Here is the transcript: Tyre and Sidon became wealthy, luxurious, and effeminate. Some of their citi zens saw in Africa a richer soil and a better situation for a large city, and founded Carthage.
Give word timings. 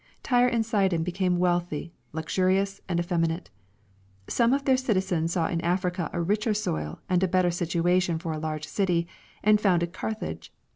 Tyre 0.23 0.47
and 0.47 0.65
Sidon 0.65 1.03
became 1.03 1.37
wealthy, 1.37 1.93
luxurious, 2.11 2.81
and 2.89 2.99
effeminate. 2.99 3.51
Some 4.27 4.51
of 4.51 4.65
their 4.65 4.75
citi 4.75 4.97
zens 4.97 5.29
saw 5.29 5.45
in 5.47 5.61
Africa 5.61 6.09
a 6.11 6.19
richer 6.23 6.55
soil 6.55 6.99
and 7.07 7.21
a 7.21 7.27
better 7.27 7.51
situation 7.51 8.17
for 8.17 8.31
a 8.33 8.39
large 8.39 8.65
city, 8.67 9.05
and 9.43 9.61
founded 9.61 9.93
Carthage. 9.93 10.51